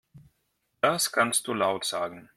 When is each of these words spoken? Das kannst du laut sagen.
Das 0.79 1.11
kannst 1.11 1.47
du 1.47 1.53
laut 1.53 1.85
sagen. 1.85 2.27